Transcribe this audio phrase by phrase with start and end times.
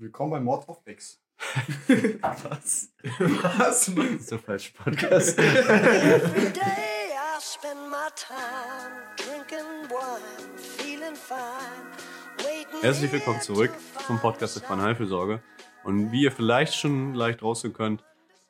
[0.00, 1.20] Willkommen bei Mord auf Ex.
[2.22, 2.90] Was?
[3.18, 3.84] Was?
[3.84, 5.38] Das ist der falsche Podcast.
[5.38, 11.84] Every day I spend my time drinking wine, feeling fine,
[12.38, 12.80] waiting.
[12.80, 13.72] Herzlich willkommen zurück
[14.06, 15.42] zum Podcast der Quanalfürsorge.
[15.84, 18.02] Und wie ihr vielleicht schon leicht raushören könnt,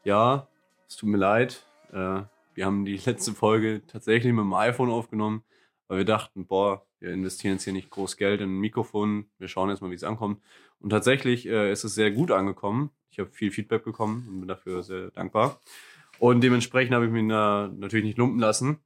[0.05, 0.47] ja,
[0.87, 1.67] es tut mir leid.
[1.91, 2.23] Äh,
[2.55, 5.43] wir haben die letzte Folge tatsächlich mit dem iPhone aufgenommen,
[5.89, 9.29] weil wir dachten, boah, wir investieren jetzt hier nicht groß Geld in ein Mikrofon.
[9.39, 10.41] Wir schauen jetzt mal, wie es ankommt.
[10.81, 12.91] Und tatsächlich äh, ist es sehr gut angekommen.
[13.11, 15.61] Ich habe viel Feedback bekommen und bin dafür sehr dankbar.
[16.19, 18.79] Und dementsprechend habe ich mich da natürlich nicht lumpen lassen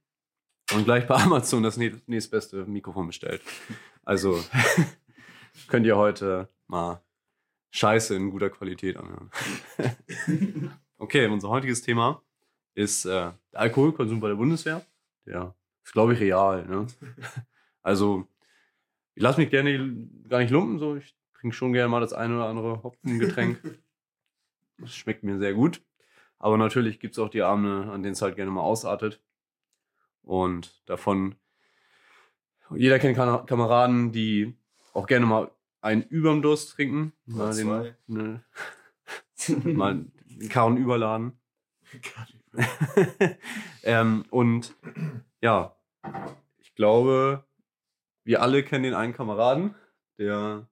[0.73, 3.41] und gleich bei Amazon das nä- nächstbeste Mikrofon bestellt.
[4.03, 4.43] Also
[5.67, 7.01] könnt ihr heute mal
[7.71, 9.29] Scheiße in guter Qualität anhören.
[10.97, 12.21] okay, unser heutiges Thema
[12.73, 14.85] ist äh, der Alkoholkonsum bei der Bundeswehr.
[15.25, 16.65] Der ist, glaube ich, real.
[16.67, 16.87] Ne?
[17.81, 18.27] Also,
[19.13, 20.79] ich lasse mich gerne gar nicht lumpen.
[20.79, 20.95] So.
[20.95, 23.59] Ich trinke schon gerne mal das eine oder andere Hopfengetränk.
[24.77, 25.81] Das schmeckt mir sehr gut.
[26.37, 29.23] Aber natürlich gibt es auch die Abende, an denen es halt gerne mal ausartet.
[30.21, 31.35] Und davon,
[32.75, 34.57] jeder kennt Kam- Kameraden, die
[34.93, 37.13] auch gerne mal einen überm Durst trinken.
[37.25, 38.43] Mal, den, ne,
[39.63, 41.39] mal den Karren überladen.
[43.83, 44.75] ähm, und
[45.39, 45.77] ja,
[46.57, 47.45] ich glaube,
[48.25, 49.73] wir alle kennen den einen Kameraden,
[50.17, 50.67] der,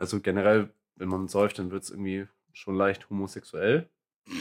[0.00, 3.88] also generell, wenn man säuft, dann wird es irgendwie schon leicht homosexuell.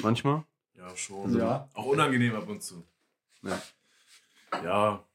[0.02, 0.46] Manchmal.
[0.74, 1.26] Ja, schon.
[1.26, 1.70] Also, Ja.
[1.74, 2.86] Auch unangenehm ab und zu.
[3.42, 3.62] Ja.
[4.64, 5.06] Ja,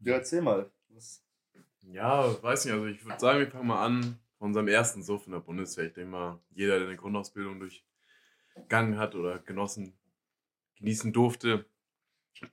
[0.00, 0.70] Ja, erzähl mal.
[0.88, 1.22] Was?
[1.82, 2.74] ja, weiß nicht.
[2.74, 5.86] Also ich würde sagen, wir fangen mal an von unserem ersten Suff in der Bundeswehr.
[5.86, 9.98] Ich denke mal, jeder, der eine Grundausbildung durchgangen hat oder genossen,
[10.78, 11.66] genießen durfte,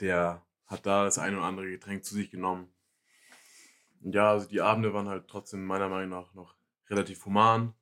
[0.01, 2.69] der hat da das ein oder andere Getränk zu sich genommen.
[4.01, 6.56] Und ja, also die Abende waren halt trotzdem meiner Meinung nach noch
[6.89, 7.73] relativ human.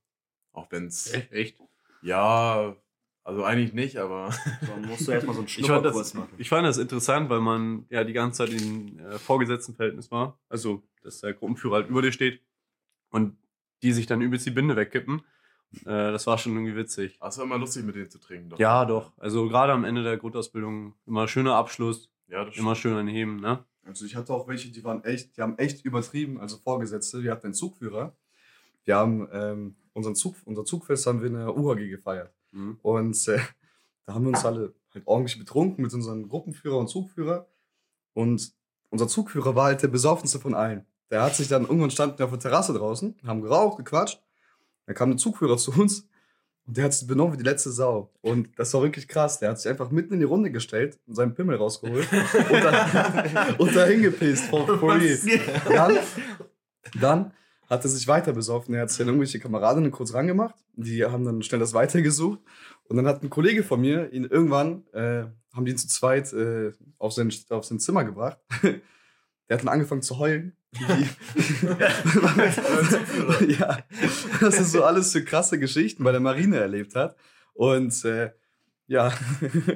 [0.53, 1.57] Auch wenn es, Echt?
[2.01, 2.75] ja,
[3.23, 4.29] also eigentlich nicht, aber
[4.61, 6.33] Dann musst du erstmal so einen Ich fand, Schnupperkurs das, machen.
[6.37, 10.39] ich fand das interessant, weil man ja die ganze Zeit in äh, Vorgesetztenverhältnis war.
[10.47, 12.41] Also, dass der Gruppenführer halt über dir steht
[13.09, 13.37] und
[13.81, 15.21] die sich dann übelst die Binde wegkippen.
[15.81, 17.19] Äh, das war schon irgendwie witzig.
[17.21, 18.49] es war immer lustig, mit denen zu trinken.
[18.49, 18.59] Doch.
[18.59, 19.11] Ja, doch.
[19.17, 23.65] Also gerade am Ende der Grundausbildung immer schöner Abschluss, Ja, das immer schön anheben, ne?
[23.83, 27.21] Also ich hatte auch welche, die waren echt, die haben echt übertrieben, also Vorgesetzte.
[27.23, 28.15] Wir hatten einen Zugführer.
[28.85, 32.33] Wir haben ähm, unseren Zug, unser Zugfest haben wir in der UHG gefeiert.
[32.51, 32.79] Mhm.
[32.81, 33.39] Und äh,
[34.05, 37.47] da haben wir uns alle halt ordentlich betrunken mit unserem Gruppenführer und Zugführer.
[38.13, 38.53] Und
[38.89, 40.85] unser Zugführer war halt der besoffenste von allen.
[41.11, 44.21] Der hat sich dann irgendwann standen auf der Terrasse draußen, haben geraucht, gequatscht.
[44.85, 46.07] Dann kam der Zugführer zu uns
[46.65, 48.11] und der hat sich benommen wie die letzte Sau.
[48.21, 49.39] Und das war wirklich krass.
[49.39, 53.55] Der hat sich einfach mitten in die Runde gestellt und seinen Pimmel rausgeholt und, dann,
[53.57, 54.45] und dahin gepisst.
[54.45, 55.17] For, for real.
[55.69, 55.97] Dann,
[56.99, 57.33] dann
[57.69, 58.73] hat er sich weiter besoffen.
[58.75, 60.55] Er hat sich dann irgendwelche Kameradinnen kurz rangemacht.
[60.75, 62.39] Die haben dann schnell das weitergesucht.
[62.87, 66.31] Und dann hat ein Kollege von mir ihn irgendwann, äh, haben die ihn zu zweit
[66.33, 68.37] äh, auf, sein, auf sein Zimmer gebracht.
[68.61, 70.57] Der hat dann angefangen zu heulen.
[73.47, 73.77] ja,
[74.41, 77.15] das ist so alles für krasse Geschichten bei der Marine erlebt hat.
[77.53, 78.31] Und äh,
[78.87, 79.13] ja,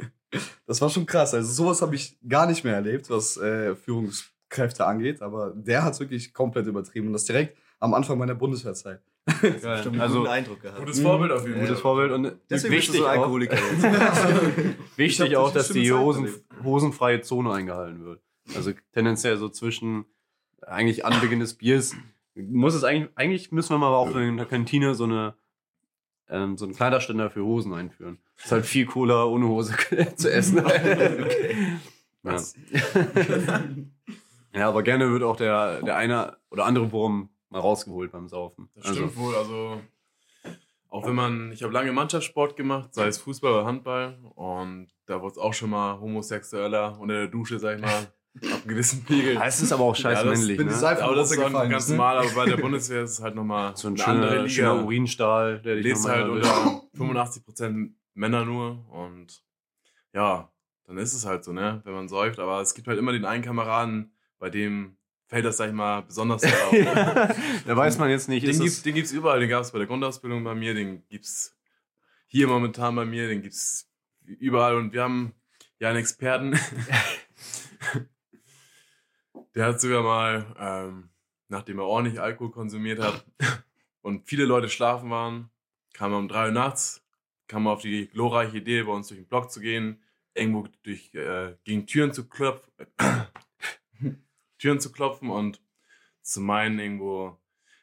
[0.65, 1.33] das war schon krass.
[1.33, 5.21] Also sowas habe ich gar nicht mehr erlebt, was äh, Führungskräfte angeht.
[5.21, 7.07] Aber der hat wirklich komplett übertrieben.
[7.07, 9.01] Und das direkt am Anfang meiner Bundeswehrzeit.
[9.41, 9.59] Geil.
[9.79, 10.79] Stimmt, einen Also, guten Eindruck gehabt.
[10.79, 11.67] Gutes Vorbild auf jeden Fall.
[11.67, 13.83] gutes Vorbild und Deswegen bist du wichtig, so auch, Alkoholiker jetzt.
[13.83, 16.29] Ich wichtig auch, dass die Hosen,
[16.63, 18.21] hosenfreie Zone eingehalten wird.
[18.55, 20.05] Also tendenziell so zwischen
[20.61, 21.95] eigentlich Anbeginn des Biers
[22.35, 25.35] muss es eigentlich, eigentlich müssen wir mal auch in der Kantine so eine
[26.29, 28.19] ähm, so einen Kleiderständer für Hosen einführen.
[28.37, 29.75] ist halt viel cooler, ohne Hose
[30.15, 30.57] zu essen.
[32.23, 32.39] ja.
[34.53, 38.69] ja, aber gerne wird auch der, der eine oder andere Wurm mal rausgeholt beim Saufen.
[38.75, 39.35] Das stimmt wohl.
[39.35, 39.81] Also,
[40.89, 45.21] auch wenn man, ich habe lange Mannschaftssport gemacht, sei es Fußball oder Handball, und da
[45.21, 47.89] wurde es auch schon mal homosexueller unter der Dusche, sag ich mal,
[48.41, 49.35] ab einem gewissen Pegel.
[49.35, 50.57] Ja, es ist aber auch scheiß Ja, das männlich.
[50.57, 50.79] bin die Ne?
[50.79, 53.75] Seife aber das ist dann ganz normal, aber bei der Bundeswehr ist es halt nochmal
[53.75, 54.49] So ein eine andere schöner, Liga.
[54.53, 59.43] schöner Urinstahl, der dich Lebst halt unter 85% Männer nur und
[60.13, 60.51] ja,
[60.85, 62.39] dann ist es halt so, ne, wenn man säuft.
[62.39, 64.97] Aber es gibt halt immer den einen Kameraden, bei dem
[65.29, 66.71] fällt das, sag ich mal, besonders auf.
[66.71, 69.39] Da weiß man jetzt nicht, Den ist gibt's, es, den gibt's überall.
[69.39, 71.55] Den gab's bei der Grundausbildung bei mir, den gibt's
[72.27, 73.89] hier momentan bei mir, den gibt's
[74.25, 74.75] überall.
[74.75, 75.33] Und wir haben
[75.79, 76.59] ja einen Experten.
[79.55, 81.09] Der hat sogar mal, ähm,
[81.47, 83.25] nachdem er ordentlich Alkohol konsumiert hat
[84.01, 85.49] und viele Leute schlafen waren,
[85.93, 87.03] kam er um drei Uhr nachts,
[87.47, 90.03] kam er auf die glorreiche Idee, bei uns durch den Block zu gehen,
[90.35, 92.71] irgendwo durch, äh, gegen Türen zu klopfen,
[94.59, 95.61] Türen zu klopfen und
[96.21, 97.37] zu meinen, irgendwo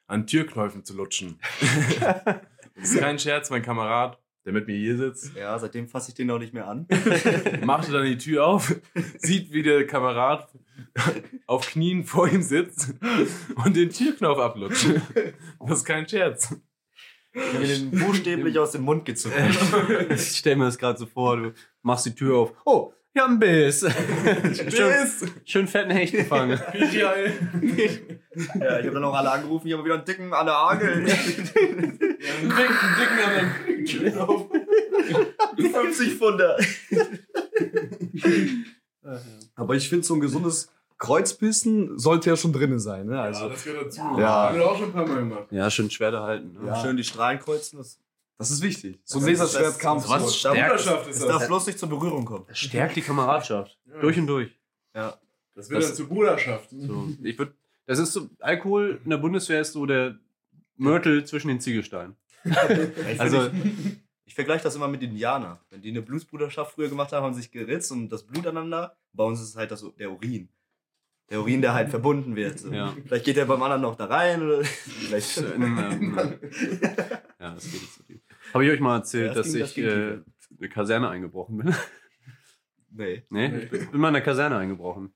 [0.06, 1.40] an Türknäufen zu lutschen.
[2.00, 6.14] das ist kein Scherz, mein Kamerad, der mit mir hier sitzt, Ja, seitdem fasse ich
[6.14, 6.86] den auch nicht mehr an.
[7.64, 8.74] machte dann die Tür auf,
[9.18, 10.48] sieht, wie der Kamerad
[11.46, 12.94] auf Knien vor ihm sitzt
[13.64, 14.86] und den Türknopf ablutscht.
[15.58, 16.54] Das ist kein Scherz.
[17.32, 19.34] Ich habe ihn buchstäblich aus dem Mund gezogen.
[20.08, 21.52] Ich stell mir das gerade so vor, du
[21.82, 22.52] machst die Tür auf.
[22.64, 23.80] Oh, wir haben Biss.
[23.80, 25.24] schön, Tschüss!
[25.44, 26.60] schön fetten Hecht gefangen.
[26.92, 27.14] Ja,
[28.78, 31.04] ich habe dann auch alle angerufen, ich habe wieder einen dicken an der Agel.
[31.04, 36.56] Dicken, dicken an 50 Pfunder.
[39.54, 43.06] Aber ich finde, so ein gesundes Kreuzpissen sollte ja schon drinnen sein.
[43.06, 43.20] Ne?
[43.20, 44.00] Also, Also, das gehört dazu.
[44.18, 44.48] Ja.
[44.48, 45.46] Haben wir auch schon ein paar Mal gemacht.
[45.50, 46.52] Ja, schön Schwerter halten.
[46.60, 46.68] Ne?
[46.68, 46.82] Ja.
[46.82, 47.78] Schön die Strahlen kreuzen.
[47.78, 47.98] Das,
[48.38, 49.00] das ist wichtig.
[49.04, 50.50] So ein Das ist- Laserschwert das- kam das- was so.
[50.50, 51.46] stärkt- ist es darf das.
[51.48, 52.44] bloß nicht zur Berührung kommen.
[52.48, 53.78] Das stärkt die Kameradschaft.
[53.86, 54.00] Ja.
[54.00, 54.50] Durch und durch.
[54.94, 55.18] Ja.
[55.54, 56.68] Das wird Das- dann zur Bruderschaft.
[56.70, 57.54] So, ich würd,
[57.86, 60.18] das ist so, Alkohol in der Bundeswehr ist so der
[60.76, 62.16] Mörtel zwischen den Ziegelsteinen.
[62.44, 62.50] Ich,
[63.20, 63.96] Also- ich,
[64.26, 65.58] ich vergleiche das immer mit Indianern.
[65.70, 68.96] Wenn die eine Blutsbruderschaft früher gemacht haben, haben sie sich geritzt und das Blut aneinander.
[69.14, 70.48] Bei uns ist es halt das, der Urin.
[71.30, 72.58] Der Urin, der halt verbunden wird.
[72.60, 72.70] So.
[72.72, 72.94] Ja.
[73.04, 74.42] Vielleicht geht der beim anderen noch da rein.
[74.42, 75.38] Oder vielleicht.
[75.38, 76.18] In, ähm,
[77.40, 78.20] ja, das geht nicht so tief.
[78.56, 80.18] Habe ich euch mal erzählt, Ja, das dass ging- das ich äh,
[80.58, 81.74] eine Kaserne eingebrochen bin?
[82.90, 83.22] nee.
[83.30, 83.58] nee, Nee.
[83.64, 85.12] ich bin in meiner Kaserne eingebrochen.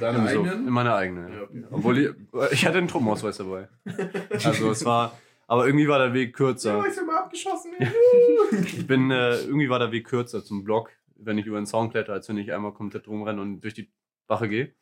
[0.00, 0.66] Deine eigenen?
[0.68, 1.28] In meiner eigenen.
[1.28, 1.42] Ja, Ja.
[1.42, 1.64] okay.
[1.70, 2.10] Obwohl ich,
[2.52, 3.68] ich hatte einen Truppenausweis dabei.
[4.44, 6.82] Also es war, aber irgendwie war der Weg kürzer.
[6.86, 7.72] ich mal abgeschossen.
[8.62, 11.90] Ich bin, äh, irgendwie war der Weg kürzer zum Block, wenn ich über den Zaun
[11.90, 13.90] kletter, als wenn ich einmal komplett rumrenne und durch die
[14.26, 14.74] Wache gehe.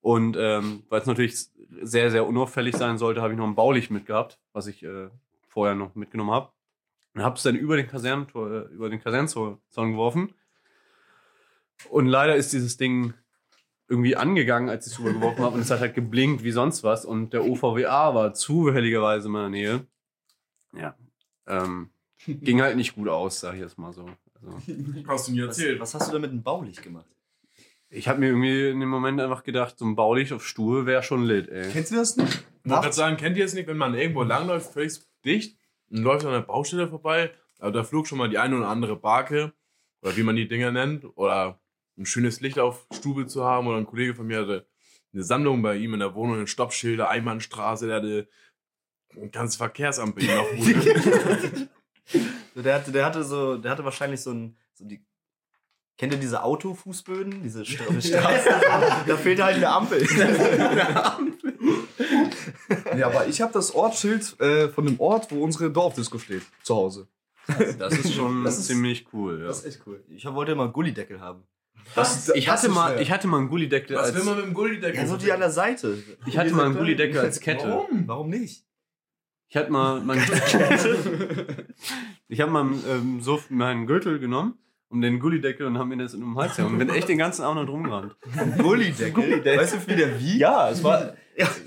[0.00, 1.36] Und ähm, weil es natürlich
[1.82, 5.08] sehr, sehr unauffällig sein sollte, habe ich noch ein Baulicht mitgehabt, was ich äh,
[5.48, 6.50] vorher noch mitgenommen habe.
[7.14, 10.34] Und habe es dann über den Kasernentor, äh, über den Kasernenzaun geworfen.
[11.90, 13.14] Und leider ist dieses Ding
[13.88, 15.54] irgendwie angegangen, als ich es rübergeworfen habe.
[15.56, 17.04] Und es hat halt geblinkt wie sonst was.
[17.04, 19.86] Und der OVWA war zufälligerweise in meiner Nähe.
[20.74, 20.94] Ja.
[21.46, 21.90] Ähm,
[22.26, 24.08] ging halt nicht gut aus, sag ich jetzt mal so.
[24.34, 24.56] Also,
[25.06, 25.80] Hast du Was, erzählt.
[25.80, 27.06] was hast du da mit dem Baulicht gemacht?
[27.90, 31.02] ich habe mir irgendwie in dem Moment einfach gedacht, so ein Baulicht auf Stuhl wäre
[31.02, 31.70] schon lit, ey.
[31.70, 32.44] Kennt ihr das nicht?
[32.64, 35.56] Ich wollte gerade sagen, kennt ihr es nicht, wenn man irgendwo langläuft, völlig dicht
[35.90, 38.96] und läuft an der Baustelle vorbei, aber da flog schon mal die eine oder andere
[38.96, 39.52] Barke,
[40.02, 41.60] oder wie man die Dinger nennt, oder
[41.96, 44.66] ein schönes Licht auf Stube zu haben, oder ein Kollege von mir hatte
[45.12, 48.28] eine Sammlung bei ihm in der Wohnung, Stoppschilder, Einbahnstraße, der hatte
[49.16, 51.68] ein ganzes Verkehrsamt bei ihm noch.
[52.54, 55.04] So, der, hatte, der hatte so, der hatte wahrscheinlich so ein, so die,
[55.96, 57.42] kennt ihr diese Autofußböden?
[57.42, 58.52] Diese Stra Straßen?
[59.06, 60.00] da fehlt halt eine Ampel.
[62.98, 66.74] Ja, aber ich habe das Ortsschild äh, von dem Ort, wo unsere Dorfdisco steht, zu
[66.76, 67.08] Hause.
[67.78, 69.46] Das ist schon Das ist- ziemlich cool, ja.
[69.46, 70.02] Das ist echt cool.
[70.08, 71.44] Ich wollte immer einen Gullideckel haben.
[71.94, 74.54] Das, Ich hatte, mal, ich hatte mal einen Gullideckel Was als, will man mit dem
[74.54, 75.00] Gullideckel?
[75.00, 75.96] Ja, so die an der Seite.
[76.26, 77.70] ich hatte mal einen Gullideckel als Kette.
[77.70, 78.06] Warum?
[78.06, 78.64] Warum nicht?
[79.48, 80.18] Ich hatte mal, mein,
[82.28, 84.54] ich habe mal ähm, so meinen Gürtel genommen
[84.90, 87.18] um den Gullideckel und haben mir das in den Hals gehauen und bin echt den
[87.18, 88.16] ganzen Abend noch rumgerannt.
[88.58, 89.44] Gullideckel?
[89.44, 90.38] Weißt du, wie der wiegt?
[90.40, 91.14] Ja, es war.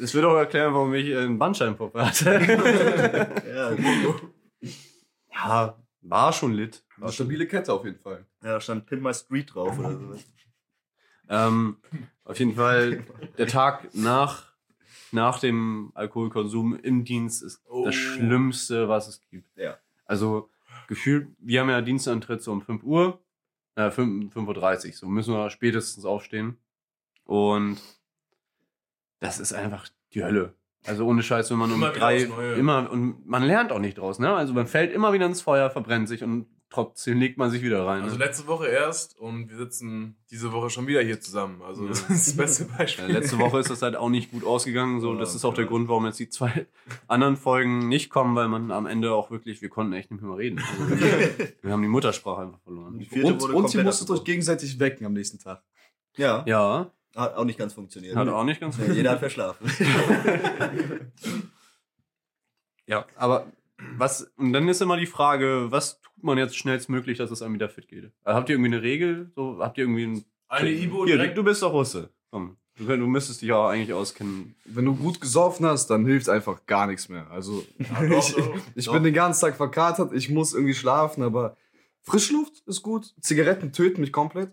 [0.02, 3.42] Es wird auch erklären, warum ich einen Bandscheibenvorfall hatte.
[3.48, 3.76] Ja,
[5.34, 6.84] ja, war schon lit.
[6.98, 8.26] War eine stabile Kette auf jeden Fall.
[8.44, 10.16] ja, da stand Pin My Street drauf oder so.
[11.30, 11.78] Ähm,
[12.26, 13.04] auf jeden Fall,
[13.38, 14.52] der Tag nach,
[15.12, 17.86] nach dem Alkoholkonsum im Dienst ist Oh.
[17.86, 19.56] das Schlimmste, was es gibt.
[19.58, 19.78] Ja.
[20.06, 20.50] Also,
[20.88, 23.20] gefühlt, wir haben ja Dienstantritt so um 5 Uhr,
[23.75, 26.58] äh, 5, 5.30 Uhr, so müssen wir spätestens aufstehen.
[27.24, 27.78] Und
[29.22, 30.54] das ist einfach die Hölle.
[30.86, 32.24] Also ohne Scheiß, wenn man um Immer wieder drei,
[32.58, 34.34] immer, und man lernt auch nicht draus, ne?
[34.34, 37.86] Also man fällt immer wieder ins Feuer, verbrennt sich und trotzdem legt man sich wieder
[37.86, 38.01] rein.
[38.01, 38.25] Also ne?
[38.25, 41.62] letzte Woche erst und wir sitzen diese Woche schon wieder hier zusammen.
[41.62, 43.06] Also das ist das beste Beispiel.
[43.06, 45.01] Äh, letzte Woche ist das halt auch nicht gut ausgegangen.
[45.01, 45.70] So, Ja, das ist auch der ja.
[45.70, 46.66] Grund, warum jetzt die zwei
[47.08, 50.38] anderen Folgen nicht kommen, weil man am Ende auch wirklich, wir konnten echt nicht mehr
[50.38, 50.62] reden.
[50.82, 52.98] Also, wir, wir haben die Muttersprache einfach verloren.
[52.98, 55.62] Die vierte Und, wurde und ihr komplett musstet euch gegenseitig wecken am nächsten Tag.
[56.18, 58.15] Ja, Ja, hat auch nicht ganz funktioniert.
[58.15, 59.70] hat auch nicht ganz Ja, Jeder hat verschlafen.
[62.88, 63.48] Ja, aber
[63.98, 67.53] was, und dann ist immer die Frage, was tut man jetzt schnellstmöglich, dass es einem
[67.53, 68.12] wieder fit geht?
[68.24, 69.32] Also, habt ihr irgendwie eine Regel?
[69.36, 71.38] So, habt ihr irgendwie ein, Eine Ibo Hier, direkt.
[71.38, 72.10] du bist doch Russe.
[72.32, 74.56] Komm, du, du müsstest dich auch eigentlich auskennen.
[74.65, 77.30] Wenn du gut gesoffen hast, dann hilft einfach gar nichts mehr.
[77.32, 78.56] Also Ja, doch, doch.
[78.75, 78.94] ich Doch.
[78.94, 81.56] bin den ganzen Tag verkatert, ich muss irgendwie schlafen, aber
[82.01, 83.13] Frischluft ist gut.
[83.22, 84.51] Zigaretten töten mich komplett.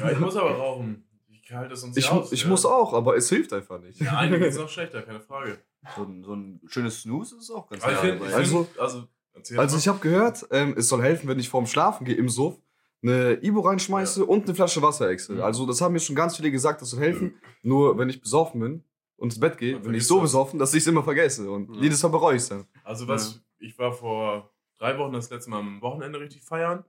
[0.00, 1.04] Ja, ich muss aber rauchen.
[1.52, 2.32] Ich halte das sonst Ich, aus.
[2.32, 2.48] ich ja.
[2.48, 4.00] muss auch, aber es hilft einfach nicht.
[4.00, 5.58] Ja, einigen ist noch schlechter, keine Frage.
[5.96, 8.18] So ein, so ein schönes Snooze ist auch ganz ich geil.
[8.34, 12.06] Also- also, also, Also ich habe gehört, ähm, es soll helfen, wenn ich vorm Schlafen
[12.06, 12.56] gehe im Suff,
[13.02, 15.36] eine Ibo reinschmeiße und eine Flasche Wasser exel.
[15.36, 15.42] Mhm.
[15.42, 17.34] Also das haben mir schon ganz viele gesagt, das soll helfen.
[17.62, 18.84] Nur wenn ich besoffen bin
[19.16, 20.22] und ins Bett gehe, bin ich so das.
[20.30, 21.50] besoffen, dass ich es immer vergesse.
[21.50, 21.82] Und Ja.
[21.82, 22.64] jedes Mal bereue ich es dann.
[22.82, 26.84] Also was, ich war vor drei Wochen das letzte Mal am Wochenende richtig feiern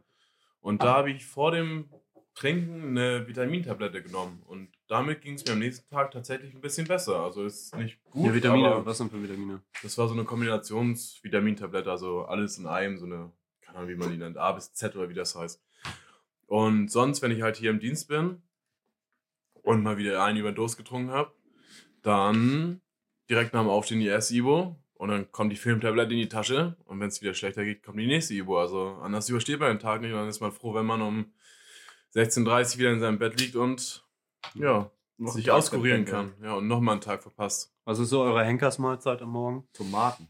[0.62, 1.90] und da habe ich vor dem
[2.36, 6.88] Trinken eine Vitamintablette genommen und damit ging es mir am nächsten Tag tatsächlich ein bisschen
[6.88, 7.20] besser.
[7.20, 9.62] Also ist nicht gut, Ja, Vitamine, aber was sind für Vitamine?
[9.84, 14.10] das war so eine Kombinations-Vitamintablette, also alles in einem, so eine, keine Ahnung, wie man
[14.12, 15.62] die nennt, A bis Z oder wie das heißt.
[16.48, 18.42] Und sonst, wenn ich halt hier im Dienst bin
[19.62, 21.34] und mal wieder einen über Durst getrunken habe,
[22.02, 22.82] dann
[23.30, 26.76] direkt nach dem Aufstehen die erste Ibo und dann kommt die Filmtablette in die Tasche
[26.86, 28.60] und wenn es wieder schlechter geht, kommt die nächste Ibo.
[28.60, 31.34] Also anders übersteht man den Tag nicht und dann ist man froh, wenn man um
[32.16, 34.06] 16.30 Uhr wieder in seinem Bett liegt und
[34.56, 36.34] ja, Noch sich auskurieren kann.
[36.42, 37.74] Ja, und nochmal einen Tag verpasst.
[37.86, 39.68] Was ist so eure Henkersmahlzeit am Morgen?
[39.74, 40.28] Tomaten.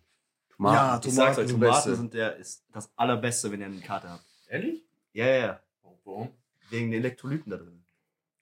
[0.49, 1.07] Tomaten.
[1.07, 1.95] Ich sag's euch, sind Tomaten Beste.
[1.95, 4.25] sind der, ist das allerbeste, wenn ihr eine Karte habt.
[4.47, 4.83] Ehrlich?
[5.13, 5.63] Ja, ja, ja.
[6.05, 6.29] Warum?
[6.69, 7.83] Wegen den Elektrolyten da drin.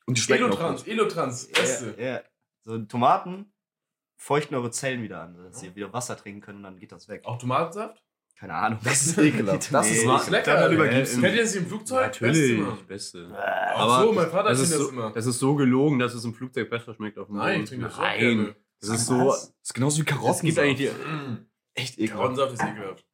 [0.05, 0.91] Und die schmecken auch Elotrans, gut.
[0.91, 1.95] Elotrans, Beste.
[1.97, 2.21] Ja, ja.
[2.63, 3.51] So Tomaten
[4.17, 7.07] feuchten eure Zellen wieder an, dass ihr wieder Wasser trinken könnt und dann geht das
[7.07, 7.25] weg.
[7.25, 8.03] Auch Tomatensaft?
[8.41, 8.79] Keine Ahnung.
[8.83, 9.71] Das ist ekelhaft.
[9.71, 10.01] Das ist Nee.
[10.01, 10.29] ekelhaft.
[10.31, 10.53] lecker.
[10.55, 10.73] Dann Alter.
[10.73, 11.21] übergibst du.
[11.21, 12.01] Kennt ihr das im Flugzeug?
[12.07, 13.19] Natürlich, Beste, beste.
[13.37, 15.11] Äh, Ach so, mein Vater das ist, findet so, das immer.
[15.13, 17.85] das ist so gelogen, dass es im Flugzeug besser schmeckt auf dem Nein, ich trinke
[17.85, 19.25] das auch Nein, das ist so.
[19.27, 20.31] Das ist genauso wie Karotten.
[20.31, 21.45] Es gibt eigentlich die, Mm.
[21.75, 22.17] echt ekelhaft.
[22.35, 23.05] Karottensaft ist ekelhaft.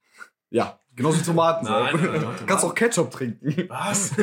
[0.50, 1.65] Ja, genauso wie Tomaten.
[1.65, 2.46] Nein, nein, nein, Tomaten.
[2.46, 3.65] Kannst auch Ketchup trinken.
[3.67, 4.12] Was?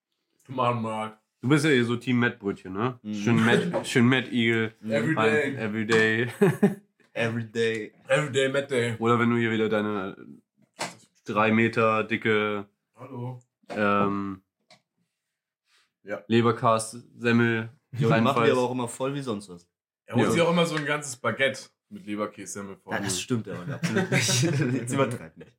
[0.46, 1.18] Tomatenmark.
[1.42, 2.98] Du bist ja eh so Team Mettbrötchen, ne?
[3.02, 3.14] Mhm.
[3.14, 4.74] Schön Met, schön Met Eagle.
[4.84, 5.56] Everyday.
[5.56, 6.28] Everyday.
[7.14, 7.92] Everyday.
[8.08, 8.96] Everyday Mad Day.
[8.98, 10.16] Oder wenn du hier wieder deine
[11.24, 13.40] drei Meter dicke Hallo.
[13.70, 14.42] ähm,
[16.02, 16.22] Ja.
[16.28, 19.66] Leberkast-Semmel Die machen die aber auch immer voll wie sonst was.
[20.06, 20.30] Er holt Ja.
[20.32, 22.92] sich auch immer so ein ganzes Baguette mit Leberkäse vor.
[22.92, 24.42] Ja, das stimmt aber absolut nicht.
[24.74, 25.52] Jetzt übertreibt nicht.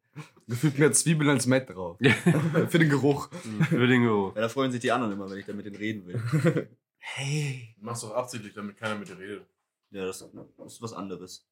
[0.47, 1.97] Gefühlt mehr Zwiebeln als Met drauf.
[2.69, 3.29] Für den Geruch.
[3.69, 4.35] Für den Geruch.
[4.35, 6.69] Ja, da freuen sich die anderen immer, wenn ich da mit denen reden will.
[7.03, 7.73] Hey.
[7.79, 9.47] Du machst doch absichtlich, damit keiner mit dir redet.
[9.89, 11.49] Ja, das, das ist was anderes.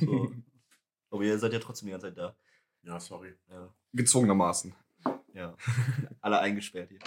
[0.00, 0.32] So.
[1.10, 2.34] Aber ihr seid ja trotzdem die ganze Zeit da.
[2.84, 3.34] Ja, sorry.
[3.50, 3.68] Ja.
[3.92, 4.74] Gezwungenermaßen.
[5.34, 5.54] ja.
[6.22, 7.00] Alle eingesperrt hier.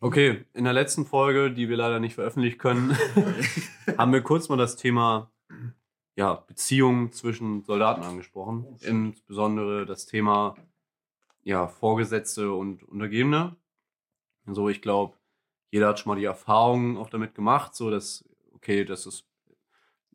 [0.00, 2.96] Okay, in der letzten Folge, die wir leider nicht veröffentlichen können,
[3.96, 5.30] haben wir kurz mal das Thema
[6.16, 8.76] ja, Beziehungen zwischen Soldaten angesprochen.
[8.80, 10.56] Insbesondere das Thema
[11.44, 13.54] ja, Vorgesetzte und Untergebene.
[14.46, 15.16] Also ich glaube,
[15.70, 19.26] jeder hat schon mal die Erfahrung auch damit gemacht, so dass, okay, das ist,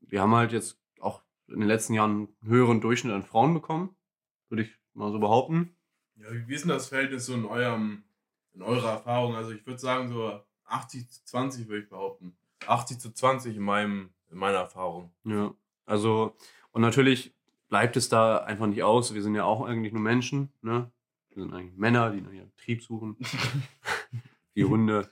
[0.01, 3.95] wir haben halt jetzt auch in den letzten Jahren einen höheren Durchschnitt an Frauen bekommen,
[4.49, 5.75] würde ich mal so behaupten.
[6.15, 8.03] Ja, wie ist denn das Verhältnis so in eurem,
[8.53, 9.35] in eurer Erfahrung?
[9.35, 12.35] Also ich würde sagen so 80 zu 20 würde ich behaupten.
[12.65, 15.11] 80 zu 20 in meinem, in meiner Erfahrung.
[15.25, 15.53] Ja,
[15.91, 16.37] also,
[16.71, 17.35] und natürlich
[17.67, 19.13] bleibt es da einfach nicht aus.
[19.13, 20.89] Wir sind ja auch eigentlich nur Menschen, ne?
[21.29, 23.17] Wir sind eigentlich Männer, die nach ihrem Trieb suchen.
[24.55, 25.09] die Hunde.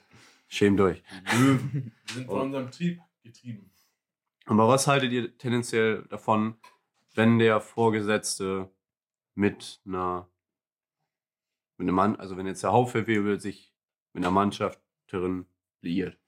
[0.48, 1.02] Schämt euch.
[1.24, 1.60] Wir
[2.14, 3.70] sind von unserem Trieb getrieben.
[4.46, 6.56] Aber was haltet ihr tendenziell davon,
[7.14, 8.70] wenn der Vorgesetzte
[9.34, 10.28] mit einer,
[11.76, 13.72] mit einem Mann, also wenn jetzt der Hauptverwebel sich
[14.14, 15.44] mit einer Mannschafterin
[15.82, 16.18] liiert?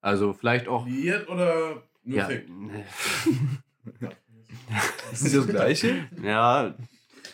[0.00, 0.86] Also vielleicht auch.
[0.86, 2.50] Liiert oder nur Ja, fickt?
[5.12, 6.08] Ist das das Gleiche?
[6.22, 6.74] ja,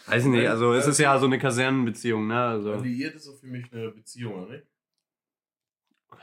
[0.06, 0.48] weiß ich nicht.
[0.48, 2.40] Also es ist ja so eine Kasernenbeziehung, ne?
[2.40, 2.74] Also.
[2.76, 4.62] Liiert ist so für mich eine Beziehung, oder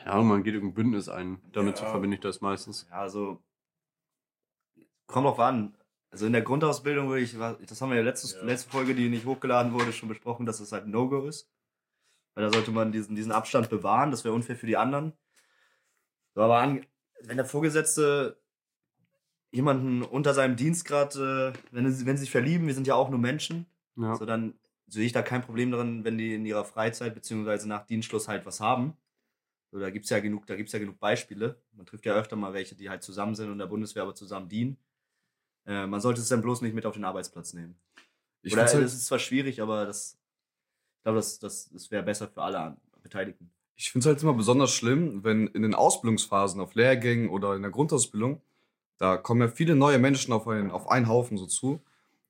[0.05, 1.41] Ahnung, man geht irgendein Bündnis ein.
[1.51, 1.89] Damit Ja.
[1.89, 2.87] verbinde ich das meistens.
[2.89, 3.43] Ja, also.
[5.07, 5.75] Kommt drauf an.
[6.11, 8.43] Also in der Grundausbildung würde ich, das haben wir ja letztes, Ja.
[8.43, 11.51] letzte Folge, die nicht hochgeladen wurde, schon besprochen, dass es halt ein No-Go ist.
[12.33, 15.13] Weil da sollte man diesen, diesen Abstand bewahren, das wäre unfair für die anderen.
[16.33, 16.85] So, aber an,
[17.21, 18.41] wenn der Vorgesetzte
[19.55, 23.09] jemanden unter seinem Dienstgrad, äh, wenn, sie- wenn sie sich verlieben, wir sind ja auch
[23.09, 24.15] nur Menschen, Ja.
[24.15, 24.53] so dann
[24.87, 28.45] sehe ich da kein Problem darin, wenn die in ihrer Freizeit beziehungsweise nach Dienstschluss halt
[28.45, 28.93] was haben.
[29.71, 31.61] So, da gibt's ja genug, da gibt's ja genug Beispiele.
[31.73, 34.47] Man trifft ja öfter mal welche, die halt zusammen sind und der Bundeswehr aber zusammen
[34.49, 34.77] dienen.
[35.65, 37.75] Äh, man sollte es dann bloß nicht mit auf den Arbeitsplatz nehmen.
[38.43, 40.19] Ich Oder find's das halt, ist zwar schwierig, aber das,
[40.97, 43.49] ich glaube, das, das, das wäre besser für alle Beteiligten.
[43.75, 47.71] ich find's halt immer besonders schlimm, wenn in den Ausbildungsphasen auf Lehrgängen oder in der
[47.71, 48.41] Grundausbildung,
[48.97, 51.81] da kommen ja viele neue Menschen auf einen, auf einen Haufen so zu.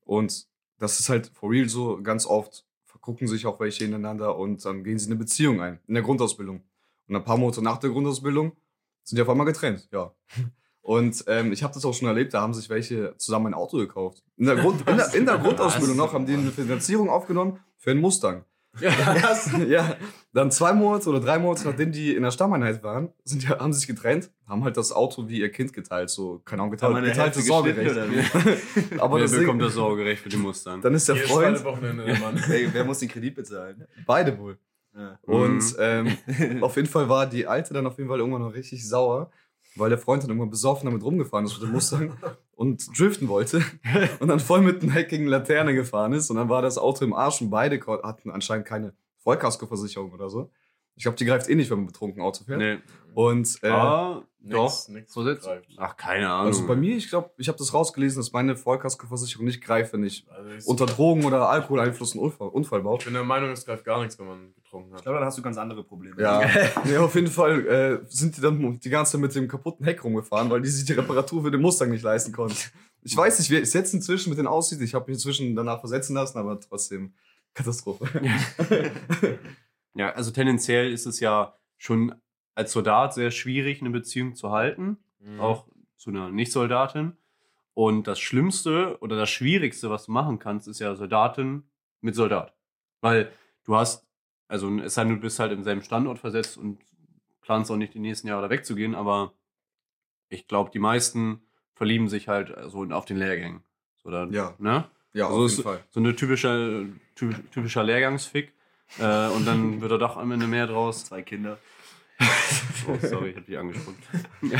[0.04, 0.46] Und
[0.78, 4.82] das ist halt for real so, ganz oft vergucken sich auch welche ineinander und dann
[4.82, 6.62] gehen sie in eine Beziehung ein, in der Grundausbildung.
[7.08, 8.52] Und ein paar Monate nach der Grundausbildung
[9.04, 10.12] sind die auf einmal getrennt, ja.
[10.82, 13.76] Und ähm, ich habe das auch schon erlebt, da haben sich welche zusammen ein Auto
[13.76, 14.22] gekauft.
[14.36, 17.90] In der, Grund, in der, in der Grundausbildung noch haben die eine Finanzierung aufgenommen für
[17.90, 18.44] einen Mustang.
[19.68, 19.96] ja,
[20.32, 23.72] dann zwei Monate oder drei Monate, nachdem die in der Stammeinheit waren, sind die, haben
[23.72, 27.04] sie sich getrennt, haben halt das Auto wie ihr Kind geteilt, so, keine Ahnung, geteilt,
[27.04, 27.90] geteiltes Sorgerecht.
[27.92, 28.06] oder
[29.02, 30.80] Aber Wer bekommt das Sorgerecht für die Mustang?
[30.80, 32.42] dann ist der Jedes Freund, Mann.
[32.50, 33.86] Ey, wer muss den Kredit bezahlen?
[34.04, 34.58] beide wohl.
[34.96, 35.18] Ja.
[35.22, 36.16] Und ähm,
[36.62, 39.30] auf jeden Fall war die Alte dann auf jeden Fall irgendwann noch richtig sauer,
[39.76, 42.16] weil der Freund dann irgendwann besoffen damit rumgefahren ist mit dem Mustang
[42.52, 43.62] und driften wollte
[44.20, 47.14] und dann voll mit einer heckigen Laterne gefahren ist und dann war das Auto im
[47.14, 50.50] Arsch und beide hatten anscheinend keine Vollkaskoversicherung oder so.
[50.94, 52.58] Ich glaube, die greift eh nicht, wenn man betrunken Auto fährt.
[52.58, 52.78] Nee.
[53.12, 54.88] Und äh, ah, doch.
[54.88, 55.12] nix.
[55.76, 56.46] Ach, keine Ahnung.
[56.46, 60.04] also bei mir, ich glaube, ich habe das rausgelesen, dass meine Vollkaskoversicherung nicht greift, wenn
[60.04, 62.98] ich Also ich, unter Drogen oder Alkoholeinfluss einen Unfall, Unfall baue.
[62.98, 64.98] ich bin der Meinung, es greift gar nichts, wenn man getrunken hat.
[65.00, 66.20] Ich glaube, dann hast du ganz andere Probleme.
[66.20, 66.42] Ja,
[66.84, 70.04] nee, auf jeden Fall äh, sind die dann die ganze Zeit mit dem kaputten Heck
[70.04, 72.56] rumgefahren, weil die sich die Reparatur für den Mustang nicht leisten konnten.
[73.02, 74.80] Ich weiß nicht, wie es jetzt inzwischen mit denen aussieht.
[74.80, 77.14] Ich habe mich inzwischen danach versetzen lassen, aber trotzdem
[77.54, 78.06] Katastrophe.
[79.94, 82.14] Ja, also tendenziell ist es ja schon
[82.54, 85.40] als Soldat sehr schwierig, eine Beziehung zu halten, Mhm.
[85.40, 87.16] auch zu einer Nicht-Soldatin.
[87.72, 91.62] Und das Schlimmste oder das Schwierigste, was du machen kannst, ist ja Soldatin
[92.02, 92.54] mit Soldat.
[93.00, 93.32] Weil
[93.64, 94.06] du hast,
[94.48, 96.78] also es sei denn, du bist halt im selben Standort versetzt und
[97.42, 99.32] planst auch nicht die nächsten Jahre da wegzugehen, aber
[100.28, 101.40] ich glaube, die meisten
[101.74, 103.62] verlieben sich halt so auf den Lehrgängen.
[104.02, 104.54] So, da, Ja.
[104.58, 104.84] Ne?
[105.12, 108.52] Ja, Also es- So eine typische, ty- typischer Lehrgangsfick.
[108.98, 111.04] Äh, und dann wird er doch am Ende mehr draus.
[111.06, 111.58] Zwei Kinder.
[112.88, 113.96] Oh, sorry, ich hab dich angesprochen.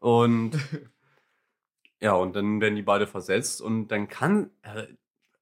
[0.00, 0.52] und
[2.00, 4.86] ja, und dann werden die beide versetzt und dann kann, äh,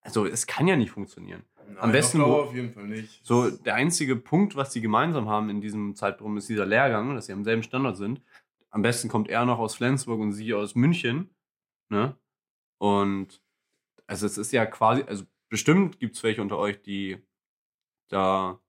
[0.02, 1.42] also es kann ja nicht funktionieren.
[1.66, 3.24] Nein, am besten wo- auf jeden Fall nicht.
[3.24, 7.26] So, der einzige Punkt, was die gemeinsam haben in diesem Zeitraum, ist dieser Lehrgang, dass
[7.26, 8.20] sie am selben Standort sind.
[8.70, 11.30] Am besten kommt er noch aus Flensburg und sie aus München.
[11.90, 12.16] Ne?
[12.78, 13.40] Und
[14.06, 17.18] also es ist ja quasi, also bestimmt gibt es welche unter euch, die
[18.08, 18.60] da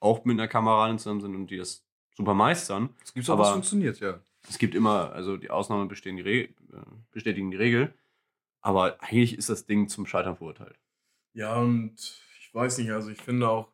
[0.00, 1.84] auch mit einer Kameradin zusammen sind und die das
[2.16, 2.90] super meistern.
[3.02, 4.20] Es gibt auch Aber- was funktioniert, ja.
[4.48, 6.48] Es gibt immer, also die Ausnahmen bestehen die Re äh,
[7.12, 7.94] bestätigen die Regel.
[8.62, 10.78] Aber eigentlich ist das Ding zum Scheitern verurteilt.
[11.34, 11.94] Ja, und
[12.40, 13.72] ich weiß nicht, also ich finde auch,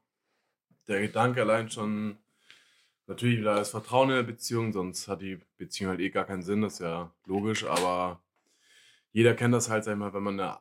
[0.88, 2.16] der Gedanke allein schon,
[3.07, 6.42] natürlich da ist Vertrauen in der Beziehung, sonst hat die Beziehung halt eh gar keinen
[6.42, 8.22] Sinn, das ist ja logisch, aber
[9.12, 10.59] jeder kennt das halt, sag ich mal, wenn man eine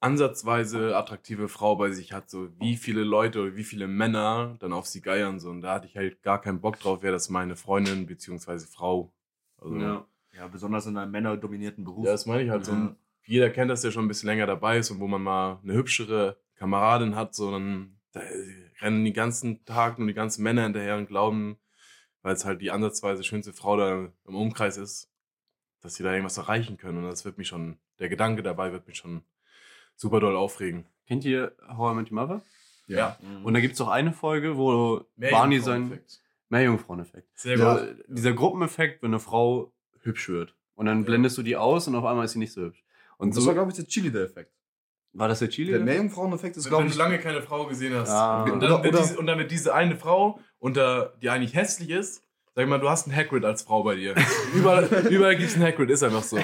[0.00, 4.74] ansatzweise attraktive Frau bei sich hat, so wie viele Leute oder wie viele Männer dann
[4.74, 7.30] auf sie geiern, so und da hatte ich halt gar keinen Bock drauf, wäre das
[7.30, 9.10] meine Freundin beziehungsweise Frau.
[9.56, 10.06] Also, ja.
[10.32, 12.04] Ja, besonders in einem männerdominierten Beruf.
[12.04, 12.72] das meine ich halt so.
[12.72, 12.96] Ja.
[13.26, 15.74] Jeder kennt das, der schon ein bisschen länger dabei ist und wo man mal eine
[15.74, 18.20] hübschere Kameradin hat, so dann da
[18.80, 21.58] rennen die ganzen Tag nur die ganzen Männer hinterher und glauben,
[22.22, 25.10] weil es halt die ansatzweise schönste Frau da im Umkreis ist,
[25.80, 26.98] dass sie da irgendwas erreichen können.
[26.98, 29.22] Und das wird mich schon, der Gedanke dabei wird mich schon
[29.96, 30.86] super doll aufregen.
[31.06, 32.42] Kennt ihr How I Met Your Mother?
[32.86, 33.18] Ja.
[33.20, 33.44] Mhm.
[33.46, 36.20] Und da gibt es auch eine Folge, wo Barney sein Meerjungfraueneffekt.
[36.50, 37.28] Meerjungfraueneffekt.
[37.38, 37.74] Sehr Ja.
[37.78, 38.04] gut.
[38.08, 40.54] Dieser Gruppeneffekt, wenn eine Frau hübsch wird.
[40.74, 41.04] Und dann Ja.
[41.06, 42.83] blendest du die aus und auf einmal ist sie nicht so hübsch.
[43.18, 44.52] Und Und das so, war, glaube ich, der Chili, der Effekt.
[45.12, 45.70] war das der Chili?
[45.72, 48.10] Der Meerjungfraueneffekt ist, Wenn glaube du ich, lange keine Frau gesehen hast.
[48.10, 48.42] Ah.
[48.44, 51.54] Und, dann Oder- wird oder- diese, und dann wird diese eine Frau, unter, die eigentlich
[51.54, 52.22] hässlich ist,
[52.54, 54.14] sag ich mal, du hast einen Hagrid als Frau bei dir.
[54.54, 56.38] überall überall gibt es einen Hagrid, ist einfach so.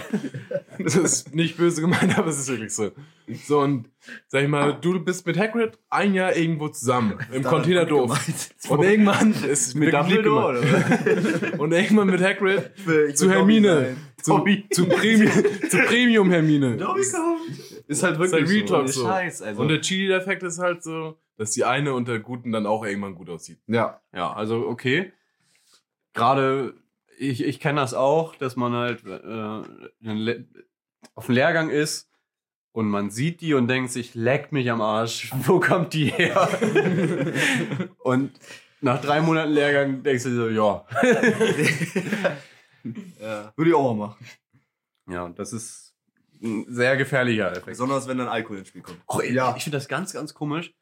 [0.79, 2.91] Das ist nicht böse gemeint, aber es ist wirklich so.
[3.47, 3.91] So, und
[4.29, 8.19] sag ich mal, du bist mit Hagrid ein Jahr irgendwo zusammen, im Containerdorf.
[8.69, 11.59] Und irgendwann ist Mit Dumbledore, gemacht.
[11.59, 12.73] Und irgendwann mit Hagrid
[13.15, 13.97] zu Hermine.
[14.23, 15.33] Zu, zu, Premium,
[15.71, 16.77] zu Premium Hermine.
[17.87, 19.01] Ist halt ist wirklich halt Real Talk so.
[19.01, 19.07] so.
[19.07, 19.63] Scheiß, also.
[19.63, 23.31] Und der Chili-Effekt ist halt so, dass die eine unter Guten dann auch irgendwann gut
[23.31, 23.59] aussieht.
[23.67, 25.13] Ja, Ja, also okay.
[26.13, 26.75] Gerade,
[27.19, 30.45] ich, ich kenne das auch, dass man halt äh,
[31.15, 32.11] auf dem Lehrgang ist
[32.73, 36.49] und man sieht die und denkt sich, leck mich am Arsch, wo kommt die her?
[37.99, 38.33] und
[38.81, 40.87] nach drei Monaten Lehrgang denkst du so, ja.
[43.21, 43.53] ja.
[43.57, 44.27] würde ich auch mal machen.
[45.09, 45.95] Ja, und das ist
[46.43, 47.67] ein sehr gefährlicher Effekt.
[47.67, 49.01] Besonders wenn dann Alkohol ins Spiel kommt.
[49.07, 49.55] Oh, Ja.
[49.57, 50.73] Ich finde das ganz, ganz komisch.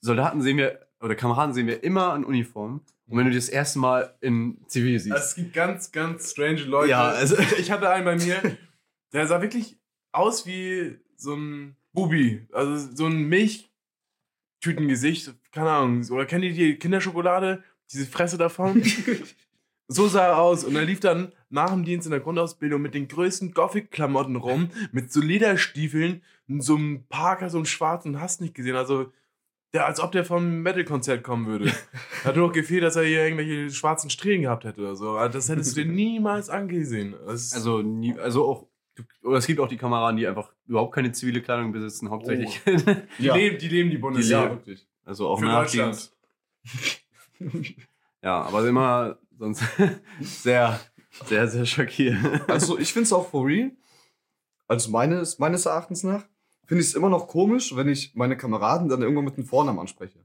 [0.00, 2.82] Soldaten sehen wir, oder Kameraden sehen wir immer in Uniform.
[3.10, 5.12] Und wenn du die das erste Mal in Zivil siehst.
[5.14, 6.90] Also es gibt ganz, ganz strange Leute.
[6.90, 8.56] Ja, also- ich hatte einen bei mir,
[9.12, 9.76] der sah wirklich
[10.12, 12.46] aus wie so ein Bubi.
[12.52, 15.34] Also so ein Milchtütengesicht.
[15.52, 16.04] Keine Ahnung.
[16.10, 17.62] Oder kennt ihr die Kinderschokolade?
[17.92, 18.82] Diese Fresse davon?
[19.88, 20.64] so sah er aus.
[20.64, 24.70] Und er lief dann nach dem Dienst in der Grundausbildung mit den größten Gothic-Klamotten rum,
[24.92, 26.22] mit so Lederstiefeln,
[26.58, 28.76] so einem Parker, so einem schwarzen, hast nicht gesehen.
[28.76, 29.12] Also,
[29.72, 31.72] der, als ob der vom Metal-Konzert kommen würde.
[32.24, 35.12] Hat nur noch gefehlt, dass er hier irgendwelche schwarzen Strähnen gehabt hätte oder so.
[35.12, 37.14] Also Das hättest du dir niemals angesehen.
[37.26, 38.66] Das Also, nie, also auch,
[39.22, 42.60] oder es gibt auch die Kameraden, die einfach überhaupt keine zivile Kleidung besitzen, hauptsächlich.
[43.18, 44.42] die, leben, die leben die Bundeswehr.
[44.42, 44.50] leben.
[44.56, 44.86] wirklich.
[45.04, 46.10] also auch Für Deutschland.
[48.22, 49.64] Ja, aber immer sonst
[50.20, 50.78] sehr,
[51.24, 52.48] sehr, sehr schockierend.
[52.48, 53.70] Also ich finde es auch for real,
[54.68, 56.24] also meines, meines Erachtens nach,
[56.70, 59.80] finde ich es immer noch komisch, wenn ich meine Kameraden dann irgendwann mit dem Vornamen
[59.80, 60.20] anspreche.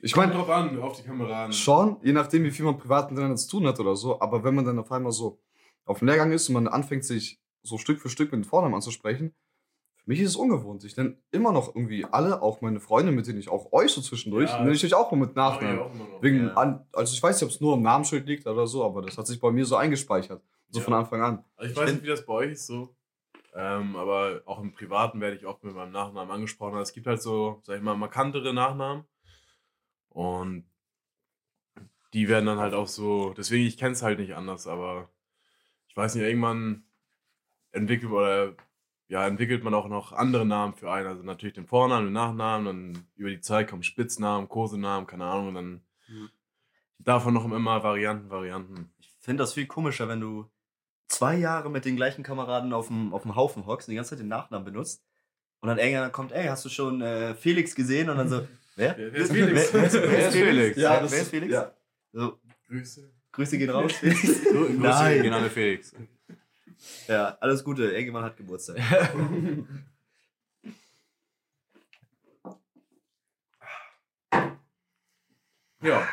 [0.00, 1.52] Ich meine, drauf an, auf die Kameraden.
[1.52, 4.54] schon, je nachdem, wie viel man privat miteinander zu tun hat oder so, aber wenn
[4.54, 5.40] man dann auf einmal so
[5.84, 8.76] auf dem Lehrgang ist und man anfängt, sich so Stück für Stück mit dem Vornamen
[8.76, 9.34] anzusprechen,
[9.96, 10.84] für mich ist es ungewohnt.
[10.84, 14.00] Ich nenne immer noch irgendwie alle, auch meine Freunde, mit denen ich auch euch so
[14.02, 15.80] zwischendurch, Ja, nenne ich euch auch mal mit ich Nachnamen.
[16.20, 16.54] Wegen Ja.
[16.54, 19.18] an, also ich weiß nicht, ob es nur am Namensschild liegt oder so, aber das
[19.18, 20.44] hat sich bei mir so eingespeichert.
[20.70, 21.44] So von Anfang an.
[21.56, 22.94] Also ich weiß nicht, wie das bei euch ist so.
[23.54, 26.74] Ähm, aber auch im Privaten werde ich oft mit meinem Nachnamen angesprochen.
[26.74, 29.04] Also es gibt halt so, sag ich mal, markantere Nachnamen.
[30.08, 30.64] Und
[32.12, 35.08] die werden dann halt auch so, deswegen, ich kenne es halt nicht anders, aber
[35.88, 36.84] ich weiß nicht, irgendwann
[37.72, 38.54] entwickelt oder
[39.08, 41.06] ja, entwickelt man auch noch andere Namen für einen.
[41.06, 45.48] Also natürlich den Vornamen, den Nachnamen, dann über die Zeit kommen Spitznamen, Kosenamen, keine Ahnung,
[45.48, 46.30] und dann Mhm.
[46.98, 48.92] davon noch immer Varianten, Varianten.
[48.98, 50.50] Ich finde das viel komischer, wenn du
[51.08, 54.10] zwei Jahre mit den gleichen Kameraden auf dem, auf dem Haufen hockst und die ganze
[54.10, 55.02] Zeit den Nachnamen benutzt.
[55.60, 58.08] Und dann irgendwann kommt, ey, hast du schon äh, Felix gesehen?
[58.10, 58.96] Und dann so, wer?
[58.96, 59.72] Wer- ist Felix?
[59.72, 60.76] Wer, wer, ist, wer ist Felix?
[60.76, 61.52] Ja, wer, ist Felix?
[61.52, 61.72] ja.
[62.12, 62.38] So,
[62.68, 63.10] Grüße.
[63.32, 64.20] Grüße gehen raus, Felix.
[64.44, 65.22] Grüße Nein.
[65.22, 65.94] gehen an den Felix.
[67.06, 67.84] Ja, alles Gute.
[67.84, 68.76] Irgendjemand hat Geburtstag.
[75.82, 76.08] Ja.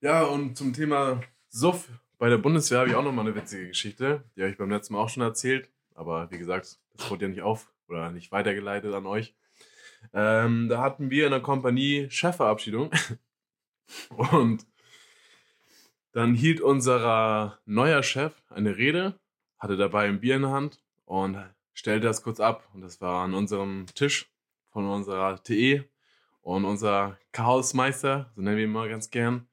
[0.00, 1.20] Ja, und zum Thema
[1.52, 4.22] Suff bei der Bundeswehr habe ich auch noch mal eine witzige Geschichte.
[4.36, 5.68] Die habe ich beim letzten Mal auch schon erzählt.
[5.94, 9.34] Aber wie gesagt, das wurde ja nicht auf oder nicht weitergeleitet an euch.
[10.14, 12.90] Ähm, da hatten wir in der Kompanie Chefverabschiedung.
[14.30, 14.64] Und
[16.12, 19.18] dann hielt unser neuer Chef eine Rede,
[19.58, 21.36] hatte dabei ein Bier in der Hand und
[21.74, 22.68] stellte das kurz ab.
[22.74, 24.30] Und das war an unserem Tisch
[24.70, 25.84] von unserer TE.
[26.42, 29.46] Und unser Chaosmeister, so nennen wir ihn mal ganz gern,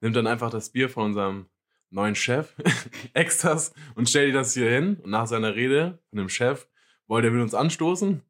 [0.00, 1.46] nimmt dann einfach das Bier von unserem
[1.90, 2.54] neuen Chef,
[3.14, 4.96] Extras, und stellt das hier hin.
[5.02, 6.66] Und nach seiner Rede von dem Chef
[7.06, 8.22] wollte er mit uns anstoßen,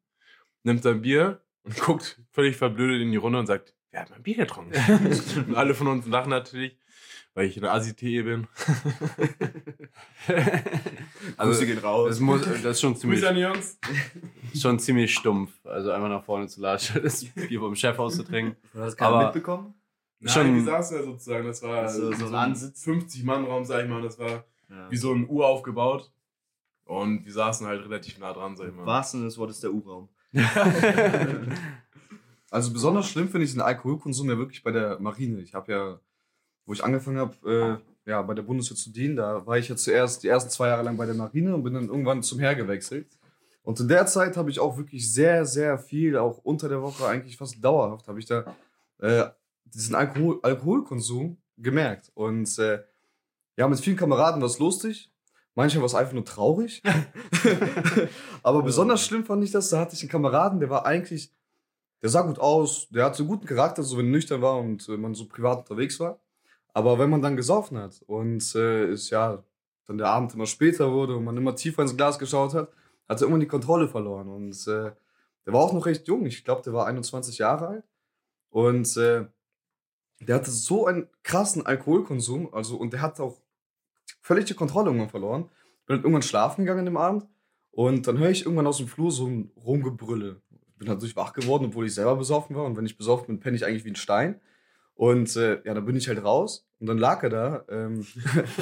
[0.63, 4.23] nimmt sein Bier und guckt völlig verblödet in die Runde und sagt, wer hat mein
[4.23, 4.73] Bier getrunken?
[5.47, 6.77] und alle von uns lachen natürlich,
[7.35, 8.47] weil ich eine Assi-TE bin.
[11.37, 12.09] Also, Grüße gehen raus.
[12.09, 13.79] das, muss, das ist schon ziemlich, Grüße an die Jungs.
[14.59, 15.51] schon ziemlich stumpf.
[15.65, 18.55] Also einfach nach vorne zu latschen, das Bier vom Chef auszutrinken.
[18.73, 19.73] Hat das keiner aber- mitbekommen?
[20.21, 22.83] Nein, Schon- wir saßen ja sozusagen, das war So- so ein Ansitz.
[22.83, 24.89] 50-Mann-Raum, sag ich mal, das war Ja.
[24.89, 26.11] wie so ein U aufgebaut.
[26.85, 28.85] Und wir saßen halt relativ nah dran, sag ich mal.
[28.85, 30.09] wahrsten Sinne des Wortes der U-Raum.
[32.49, 35.39] Also besonders schlimm finde ich den Alkoholkonsum ja wirklich bei der Marine.
[35.39, 35.99] Ich habe ja,
[36.65, 39.75] wo ich angefangen habe, äh, ja, bei der Bundeswehr zu dienen, da war ich ja
[39.77, 42.55] zuerst die ersten zwei Jahre lang bei der Marine und bin dann irgendwann zum Heer
[42.55, 43.07] gewechselt.
[43.63, 47.07] Und in der Zeit habe ich auch wirklich sehr, sehr viel, auch unter der Woche,
[47.07, 48.43] eigentlich fast dauerhaft, habe ich da
[48.99, 49.25] äh,
[49.73, 52.11] diesen Alkohol Alkoholkonsum gemerkt.
[52.13, 52.83] Und äh,
[53.57, 55.11] ja, mit vielen Kameraden war es lustig.
[55.53, 56.81] Manchmal war es einfach nur traurig.
[58.43, 61.33] Aber besonders schlimm fand ich das, da hatte ich einen Kameraden, der war eigentlich,
[62.01, 64.87] der sah gut aus, der hatte einen guten Charakter, so wenn er nüchtern war und
[64.87, 66.19] äh, man so privat unterwegs war.
[66.73, 69.43] Aber wenn man dann gesoffen hat und äh, ist ja
[69.87, 72.69] dann der Abend immer später wurde und man immer tiefer ins Glas geschaut hat,
[73.09, 74.29] hat er irgendwann die Kontrolle verloren.
[74.29, 74.91] Und äh,
[75.45, 77.83] der war auch noch recht jung, ich glaube, der war 21 Jahre alt.
[78.49, 79.25] Und äh,
[80.27, 83.41] der hatte so einen krassen Alkoholkonsum, also und der hat auch
[84.21, 85.43] völlig die Kontrolle irgendwann verloren.
[85.85, 87.27] Bin dann irgendwann schlafen gegangen am Abend
[87.71, 90.41] und dann höre ich irgendwann aus dem Flur so ein Rumgebrülle.
[90.77, 92.65] Bin natürlich wach geworden, obwohl ich selber besoffen war.
[92.65, 94.41] Und wenn ich besoffen bin, penne ich eigentlich wie ein Stein.
[94.93, 98.05] Und äh, ja, dann bin ich halt raus und dann lag er da ähm,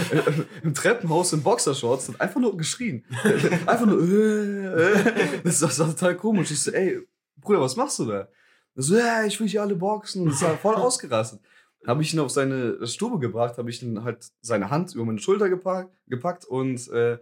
[0.63, 3.03] im Treppenhaus in Boxershorts und einfach nur geschrien.
[3.65, 5.41] einfach nur, äh, äh.
[5.43, 6.51] Das, das war total komisch.
[6.51, 6.99] Ich so, ey,
[7.37, 8.29] Bruder, was machst du da?
[8.81, 10.23] So, ja, ich will hier alle boxen.
[10.23, 11.41] Und das war voll ausgerastet.
[11.85, 15.19] Habe ich ihn auf seine Stube gebracht, habe ich ihn halt seine Hand über meine
[15.19, 17.17] Schulter gepackt, gepackt und äh,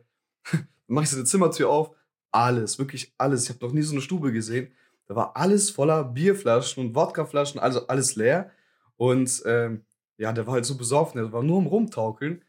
[0.88, 1.96] mache ich seine Zimmertür auf.
[2.32, 3.43] Alles, wirklich alles.
[3.43, 4.72] Ich habe noch nie so eine Stube gesehen.
[5.08, 8.52] Da war alles voller Bierflaschen und Wodkaflaschen, also alles leer.
[8.96, 9.84] Und ähm,
[10.17, 12.43] ja, der war halt so besoffen, der war nur am Rumtaukeln.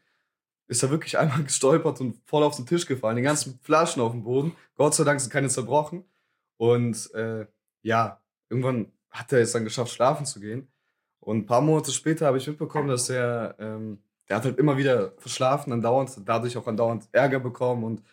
[0.67, 3.17] Ist er wirklich einmal gestolpert und voll auf den Tisch gefallen.
[3.17, 4.55] Die ganzen Flaschen auf dem Boden.
[4.75, 6.03] Gott sei Dank sind keine zerbrochen.
[6.57, 7.47] Und äh,
[7.81, 10.67] ja, irgendwann hat er es dann geschafft, schlafen zu gehen.
[11.19, 14.77] Und ein paar Monate später habe ich mitbekommen, dass er, ähm, der hat halt immer
[14.77, 18.03] wieder verschlafen, andauernd, dadurch auch andauernd Ärger bekommen und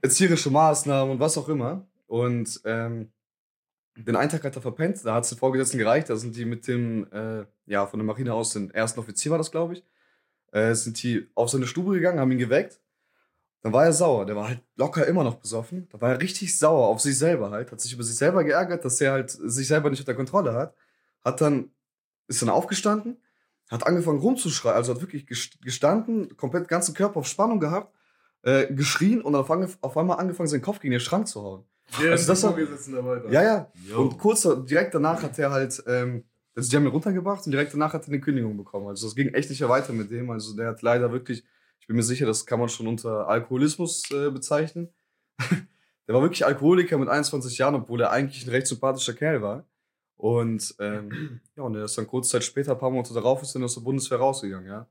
[0.00, 1.86] erzieherische Maßnahmen und was auch immer.
[2.06, 3.12] Und ähm,
[3.96, 6.44] den einen Tag hat er verpennt, da hat es den Vorgesetzten gereicht, da sind die
[6.44, 9.84] mit dem, äh, ja, von der Marine aus, den ersten Offizier war das, glaube ich,
[10.52, 12.80] äh, sind die auf seine Stube gegangen, haben ihn geweckt.
[13.62, 15.88] Dann war er sauer, der war halt locker immer noch besoffen.
[15.90, 18.84] Da war er richtig sauer auf sich selber halt, hat sich über sich selber geärgert,
[18.84, 20.74] dass er halt sich selber nicht unter Kontrolle hat.
[21.24, 21.70] Hat dann,
[22.28, 23.16] ist dann aufgestanden,
[23.68, 27.92] hat angefangen rumzuschreien, also hat wirklich gest- gestanden, komplett ganzen Körper auf Spannung gehabt,
[28.42, 31.64] äh, geschrien und auf, auf einmal angefangen, seinen Kopf gegen den Schrank zu hauen.
[32.00, 33.32] Der Also das war- dabei.
[33.32, 33.72] Ja, ja.
[33.88, 34.02] Yo.
[34.02, 36.22] Und kurz direkt danach hat er halt, ähm,
[36.54, 38.86] also die haben ihn runtergebracht und direkt danach hat er eine Kündigung bekommen.
[38.88, 40.30] Also das ging echt nicht mehr weiter mit dem.
[40.30, 41.44] Also der hat leider wirklich, ich
[41.88, 44.90] bin mir sicher, das kann man schon unter Alkoholismus äh, bezeichnen.
[46.06, 49.64] der war wirklich Alkoholiker mit 21 Jahren, obwohl er eigentlich ein recht sympathischer Kerl war.
[50.16, 53.54] Und ähm, ja, und er ist dann kurz Zeit später, ein paar Monate darauf, ist
[53.54, 54.86] dann aus der Bundeswehr rausgegangen, ja.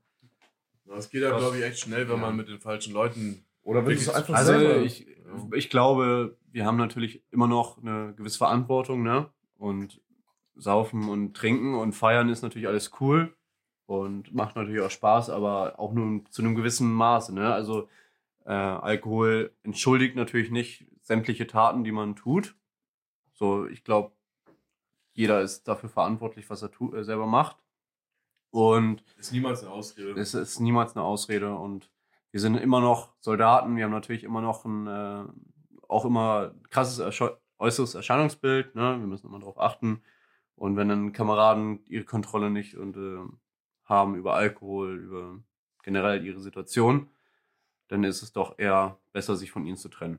[0.86, 2.22] Das geht ja, glaube ich, echt schnell, wenn Ja.
[2.22, 3.44] man mit den falschen Leuten.
[3.62, 4.82] Oder wenn du es einfach Also selber...
[4.82, 5.06] ich,
[5.52, 9.28] ich glaube, wir haben natürlich immer noch eine gewisse Verantwortung, ne?
[9.56, 10.00] Und
[10.56, 13.32] saufen und trinken und feiern ist natürlich alles cool
[13.88, 17.54] und macht natürlich auch Spaß, aber auch nur zu einem gewissen Maße, ne?
[17.54, 17.88] Also
[18.44, 22.54] äh, Alkohol entschuldigt natürlich nicht sämtliche Taten, die man tut.
[23.32, 24.12] So, ich glaube,
[25.14, 27.56] jeder ist dafür verantwortlich, was er tu äh, selber macht.
[28.50, 30.20] Und Ist niemals eine Ausrede.
[30.20, 31.90] es ist niemals eine Ausrede und
[32.30, 33.74] wir sind immer noch Soldaten.
[33.76, 35.24] Wir haben natürlich immer noch ein, äh,
[35.88, 38.74] auch immer krasses Ersche äußeres Erscheinungsbild.
[38.74, 39.00] Ne?
[39.00, 40.02] Wir müssen immer darauf achten.
[40.56, 43.47] Und wenn dann Kameraden ihre Kontrolle nicht und, äh,
[43.88, 45.38] haben über Alkohol, über
[45.82, 47.08] generell ihre Situation,
[47.88, 50.18] dann ist es doch eher besser, sich von ihnen zu trennen,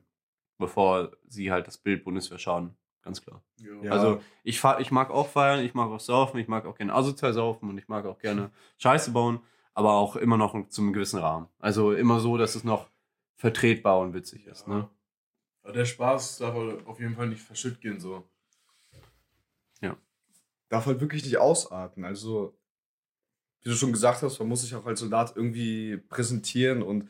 [0.58, 2.76] bevor sie halt das Bild Bundeswehr schaden.
[3.02, 3.42] Ganz klar.
[3.82, 3.92] Ja.
[3.92, 6.92] Also ich, fahr, ich mag auch feiern, ich mag auch saufen, ich mag auch gerne
[6.92, 9.40] asozial saufen und ich mag auch gerne Scheiße bauen,
[9.72, 11.48] aber auch immer noch zum gewissen Rahmen.
[11.58, 12.90] Also immer so, dass es noch
[13.36, 14.68] vertretbar und witzig ist.
[14.68, 14.88] Ne?
[15.62, 18.28] Aber der Spaß darf halt auf jeden Fall nicht verschütt gehen, so.
[20.70, 22.04] darf halt wirklich nicht ausarten.
[22.04, 22.56] Also,
[23.62, 27.08] wie du schon gesagt hast, man muss sich auch als Soldat irgendwie präsentieren und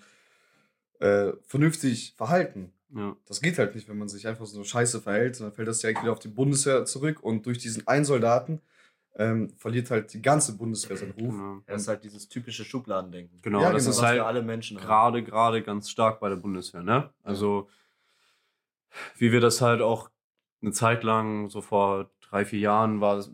[0.98, 2.72] äh, vernünftig verhalten.
[2.94, 3.16] Ja.
[3.26, 5.40] Das geht halt nicht, wenn man sich einfach so scheiße verhält.
[5.40, 8.60] Dann fällt das direkt wieder auf die Bundeswehr zurück und durch diesen einen Soldaten
[9.16, 11.34] ähm, verliert halt die ganze Bundeswehr seinen Ruf.
[11.34, 13.40] Genau, Das ist halt dieses typische Schubladendenken.
[13.42, 16.82] genau Ja, das genau, ist halt alle Menschen gerade, gerade ganz stark bei der Bundeswehr.
[16.82, 17.10] Ne?
[17.22, 17.68] Also
[19.16, 20.10] wie wir das halt auch
[20.62, 23.30] eine Zeit lang, so vor drei, vier Jahren, war es-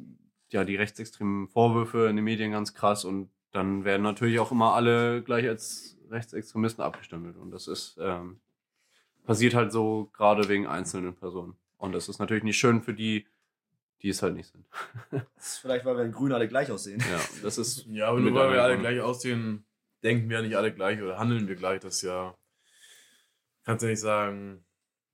[0.52, 4.74] ja die rechtsextremen Vorwürfe in den Medien ganz krass und dann werden natürlich auch immer
[4.74, 7.36] alle gleich als Rechtsextremisten abgestempelt.
[7.36, 8.40] Und das ist ähm,
[9.24, 11.56] passiert halt so gerade wegen einzelnen Personen.
[11.78, 13.26] Und das ist natürlich nicht schön für die,
[14.02, 14.64] die es halt nicht sind.
[15.36, 17.00] Das ist vielleicht, weil wir in Grün alle gleich aussehen.
[17.00, 19.64] Ja, das ist Ja, aber nur weil wir alle gleich aussehen,
[20.02, 21.80] denken wir ja nicht alle gleich oder handeln wir gleich.
[21.80, 22.36] Das ist ja.
[23.64, 24.64] Kannst ja nicht sagen.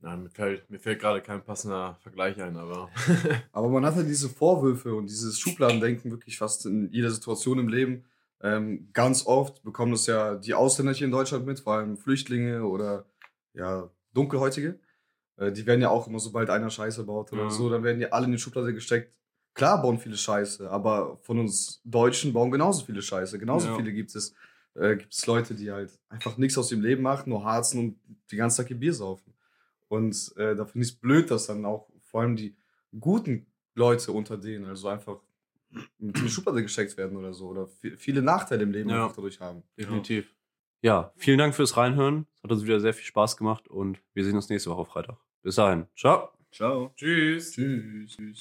[0.02, 2.90] Nein, mir fällt, mir fällt gerade kein passender Vergleich ein, aber.
[3.52, 7.68] Aber man hat halt diese Vorwürfe und dieses Schubladendenken wirklich fast in jeder Situation im
[7.68, 8.04] Leben.
[8.40, 12.64] Ähm, ganz oft bekommen das ja die Ausländer hier in Deutschland mit, vor allem Flüchtlinge
[12.64, 13.06] oder
[13.54, 14.80] ja, Dunkelhäutige.
[15.36, 17.50] Äh, die werden ja auch immer, sobald einer Scheiße baut oder Ja.
[17.50, 19.14] so, dann werden die alle in die Schublade gesteckt.
[19.54, 23.38] Klar bauen viele Scheiße, aber von uns Deutschen bauen genauso viele Scheiße.
[23.38, 23.76] Genauso Ja.
[23.76, 24.34] viele gibt es,
[24.74, 28.00] äh, gibt es Leute, die halt einfach nichts aus dem Leben machen, nur harzen und
[28.32, 29.32] die ganze Tag ihr Bier saufen.
[29.92, 32.57] Und äh, da finde ich es blöd, dass dann auch vor allem die
[32.98, 35.20] guten Leute unter denen, also einfach
[35.68, 37.48] mit in die Schublade gesteckt werden oder so.
[37.48, 39.02] Oder vi- viele Nachteile im Leben Ja.
[39.05, 39.62] einfach dadurch haben.
[39.78, 40.35] definitiv.
[40.81, 42.26] Ja, vielen Dank fürs Reinhören.
[42.37, 45.18] Es hat uns wieder sehr viel Spaß gemacht und wir sehen uns nächste Woche Freitag.
[45.42, 45.87] Bis dahin.
[45.94, 46.31] Ciao.
[46.50, 46.92] Ciao.
[46.96, 47.52] Tschüss.
[47.52, 48.16] Tschüss.
[48.16, 48.31] Tschüss.